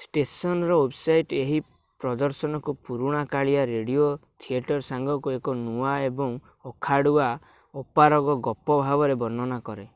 [0.00, 1.56] ଷ୍ଟେସନର ୱେବସାଇଟ୍ ଏହି
[2.04, 4.04] ପ୍ରଦର୍ଶନକୁ ପୁରୁଣା କାଳିଆ ରେଡିଓ
[4.44, 6.36] ଥିଏଟର ସାଙ୍ଗକୁ ଏକ ନୂଆ ଏବଂ
[6.72, 7.28] ଅଖାଡ଼ୁଆ
[7.82, 9.90] ଅପାରଗ ଗପ ଭାବରେ ବର୍ଣ୍ଣନା କରେ i